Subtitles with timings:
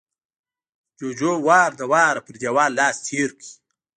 [0.97, 3.49] جُوجُو وار له واره پر دېوال لاس تېر کړ